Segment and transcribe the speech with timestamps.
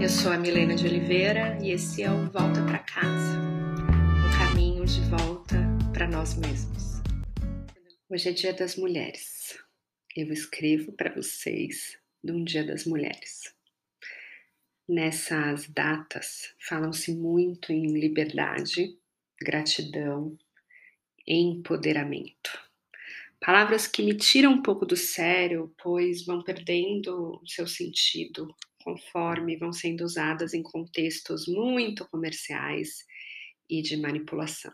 [0.00, 4.84] Eu sou a Milena de Oliveira e esse é o Volta para Casa um caminho
[4.84, 5.56] de volta
[5.92, 7.02] para nós mesmos.
[8.08, 9.58] Hoje é Dia das Mulheres.
[10.14, 13.52] Eu escrevo para vocês de um Dia das Mulheres.
[14.88, 18.96] Nessas datas falam-se muito em liberdade,
[19.40, 20.38] gratidão,
[21.26, 22.65] empoderamento.
[23.40, 28.54] Palavras que me tiram um pouco do sério, pois vão perdendo seu sentido
[28.86, 33.04] conforme vão sendo usadas em contextos muito comerciais
[33.68, 34.72] e de manipulação.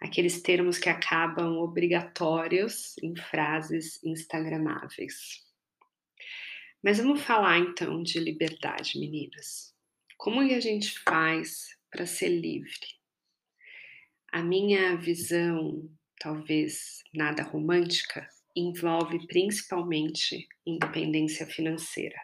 [0.00, 5.42] Aqueles termos que acabam obrigatórios em frases instagramáveis.
[6.82, 9.74] Mas vamos falar então de liberdade, meninas.
[10.18, 12.98] Como que a gente faz para ser livre?
[14.30, 22.20] A minha visão, talvez nada romântica, envolve principalmente independência financeira.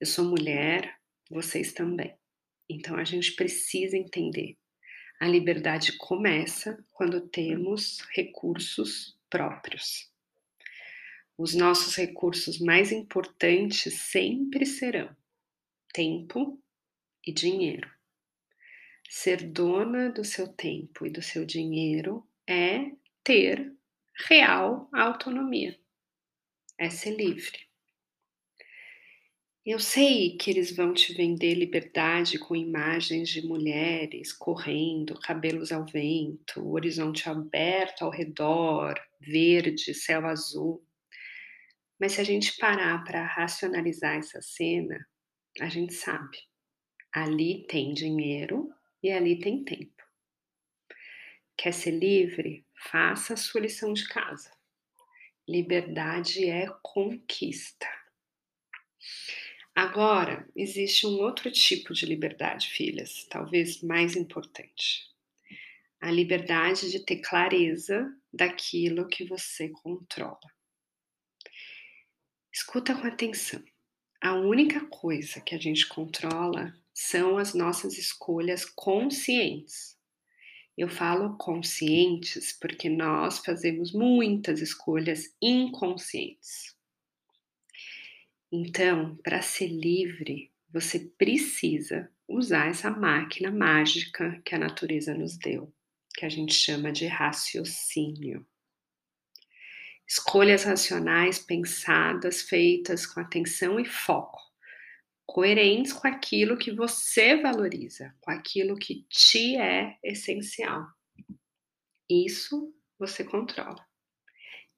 [0.00, 0.98] Eu sou mulher,
[1.30, 2.14] vocês também.
[2.68, 4.56] Então a gente precisa entender.
[5.20, 10.10] A liberdade começa quando temos recursos próprios.
[11.36, 15.14] Os nossos recursos mais importantes sempre serão
[15.92, 16.60] tempo
[17.26, 17.90] e dinheiro.
[19.08, 22.90] Ser dona do seu tempo e do seu dinheiro é
[23.22, 23.72] ter
[24.28, 25.78] real autonomia,
[26.78, 27.58] é ser livre.
[29.66, 35.86] Eu sei que eles vão te vender liberdade com imagens de mulheres correndo, cabelos ao
[35.86, 40.86] vento, horizonte aberto ao redor, verde, céu azul.
[41.98, 45.02] Mas se a gente parar para racionalizar essa cena,
[45.58, 46.36] a gente sabe.
[47.10, 48.68] Ali tem dinheiro
[49.02, 50.03] e ali tem tempo.
[51.56, 52.64] Quer ser livre?
[52.90, 54.50] Faça a sua lição de casa.
[55.48, 57.86] Liberdade é conquista.
[59.74, 65.02] Agora, existe um outro tipo de liberdade, filhas, talvez mais importante.
[66.00, 70.38] A liberdade de ter clareza daquilo que você controla.
[72.52, 73.62] Escuta com atenção.
[74.22, 79.98] A única coisa que a gente controla são as nossas escolhas conscientes.
[80.76, 86.74] Eu falo conscientes porque nós fazemos muitas escolhas inconscientes.
[88.50, 95.72] Então, para ser livre, você precisa usar essa máquina mágica que a natureza nos deu,
[96.14, 98.44] que a gente chama de raciocínio.
[100.06, 104.40] Escolhas racionais pensadas, feitas com atenção e foco,
[105.26, 110.86] coerentes com aquilo que você valoriza, com aquilo que te é essencial.
[112.08, 113.84] Isso você controla.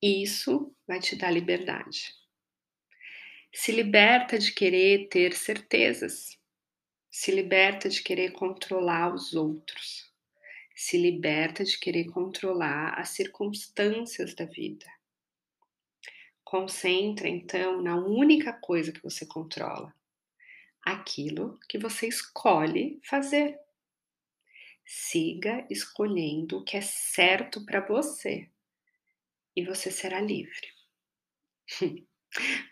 [0.00, 2.18] Isso vai te dar liberdade
[3.54, 6.38] se liberta de querer ter certezas,
[7.10, 10.12] se liberta de querer controlar os outros,
[10.74, 14.86] se liberta de querer controlar as circunstâncias da vida.
[16.44, 19.94] Concentra então na única coisa que você controla,
[20.92, 23.58] aquilo que você escolhe fazer.
[24.84, 28.48] Siga escolhendo o que é certo para você
[29.54, 30.68] e você será livre.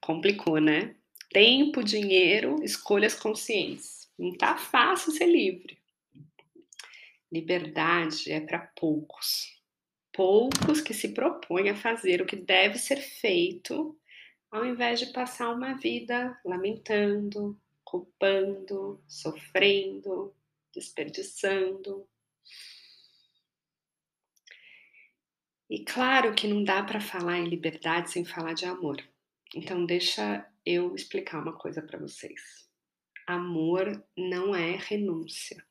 [0.00, 0.96] Complicou, né?
[1.30, 4.10] Tempo, dinheiro, escolhas conscientes.
[4.18, 5.78] Não tá fácil ser livre.
[7.30, 9.60] Liberdade é para poucos.
[10.12, 13.98] Poucos que se propõem a fazer o que deve ser feito,
[14.50, 20.36] ao invés de passar uma vida lamentando, culpando, sofrendo,
[20.74, 22.06] desperdiçando.
[25.70, 29.02] E claro que não dá para falar em liberdade sem falar de amor.
[29.54, 32.68] Então, deixa eu explicar uma coisa para vocês.
[33.26, 35.64] Amor não é renúncia.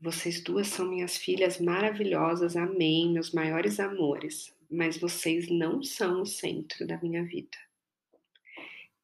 [0.00, 6.26] Vocês duas são minhas filhas maravilhosas, amém, meus maiores amores, mas vocês não são o
[6.26, 7.58] centro da minha vida.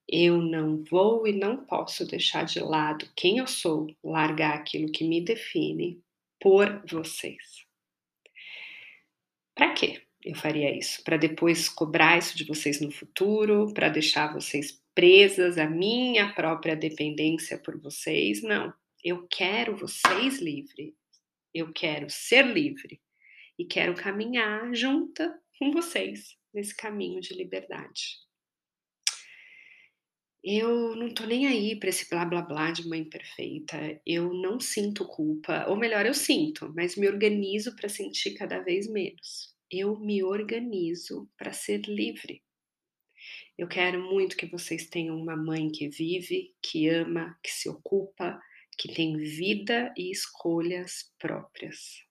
[0.08, 5.04] Eu não vou e não posso deixar de lado quem eu sou, largar aquilo que
[5.04, 6.02] me define
[6.40, 7.64] por vocês.
[9.54, 10.04] Para quê?
[10.24, 15.58] eu faria isso, para depois cobrar isso de vocês no futuro, para deixar vocês presas
[15.58, 18.42] à minha própria dependência por vocês.
[18.42, 18.72] Não,
[19.02, 20.94] eu quero vocês livres.
[21.52, 23.00] Eu quero ser livre
[23.58, 28.23] e quero caminhar junta com vocês nesse caminho de liberdade.
[30.44, 34.00] Eu não tô nem aí para esse blá blá blá de mãe perfeita.
[34.06, 38.86] Eu não sinto culpa, ou melhor, eu sinto, mas me organizo para sentir cada vez
[38.88, 42.42] menos eu me organizo para ser livre.
[43.56, 48.40] Eu quero muito que vocês tenham uma mãe que vive, que ama, que se ocupa,
[48.78, 52.02] que tem vida e escolhas próprias.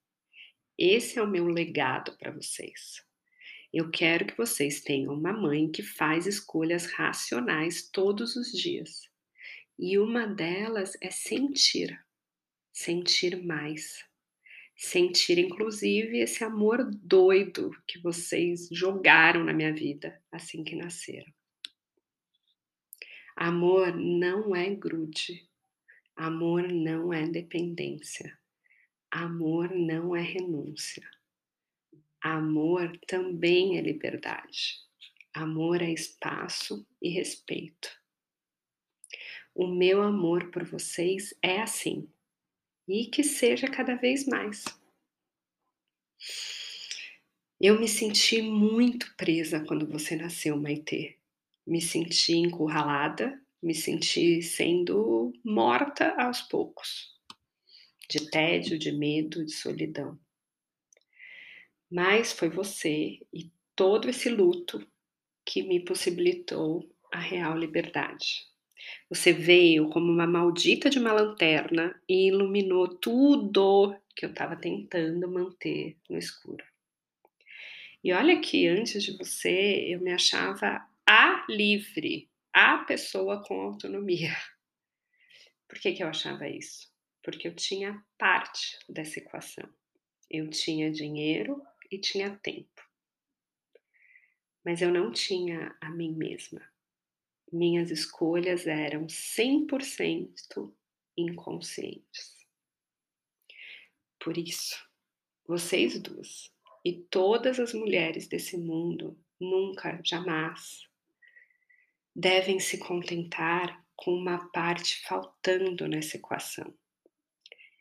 [0.77, 3.03] Esse é o meu legado para vocês.
[3.73, 9.09] Eu quero que vocês tenham uma mãe que faz escolhas racionais todos os dias.
[9.79, 11.99] E uma delas é sentir,
[12.71, 14.05] sentir mais.
[14.75, 21.33] Sentir, inclusive, esse amor doido que vocês jogaram na minha vida assim que nasceram.
[23.35, 25.49] Amor não é grude,
[26.15, 28.37] amor não é dependência,
[29.09, 31.03] amor não é renúncia.
[32.23, 34.79] Amor também é liberdade.
[35.33, 37.91] Amor é espaço e respeito.
[39.53, 42.09] O meu amor por vocês é assim
[42.87, 44.63] e que seja cada vez mais.
[47.59, 51.17] Eu me senti muito presa quando você nasceu, Maitê.
[51.67, 57.19] Me senti encurralada, me senti sendo morta aos poucos,
[58.09, 60.17] de tédio, de medo, de solidão.
[61.93, 64.83] Mas foi você e todo esse luto
[65.45, 68.47] que me possibilitou a real liberdade.
[69.07, 75.29] Você veio como uma maldita de uma lanterna e iluminou tudo que eu estava tentando
[75.29, 76.65] manter no escuro.
[78.03, 84.35] E olha que antes de você eu me achava a livre, a pessoa com autonomia.
[85.69, 86.91] Por que, que eu achava isso?
[87.21, 89.69] Porque eu tinha parte dessa equação.
[90.27, 91.61] Eu tinha dinheiro,
[91.93, 92.81] e tinha tempo.
[94.65, 96.61] Mas eu não tinha a mim mesma.
[97.51, 100.73] Minhas escolhas eram 100%
[101.17, 102.37] inconscientes.
[104.19, 104.83] Por isso,
[105.45, 106.51] vocês duas
[106.83, 110.87] e todas as mulheres desse mundo nunca, jamais
[112.15, 116.73] devem se contentar com uma parte faltando nessa equação.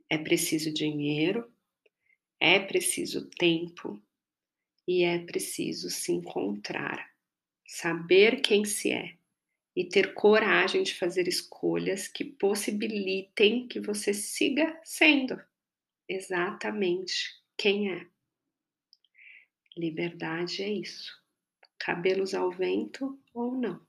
[0.08, 1.51] É preciso dinheiro
[2.44, 4.02] é preciso tempo
[4.84, 7.08] e é preciso se encontrar,
[7.64, 9.16] saber quem se é
[9.76, 15.40] e ter coragem de fazer escolhas que possibilitem que você siga sendo
[16.08, 18.08] exatamente quem é.
[19.76, 21.12] Liberdade é isso.
[21.78, 23.86] Cabelos ao vento ou não.